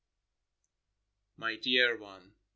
My 1.37 1.57
dear 1.57 1.95
one! 1.95 2.33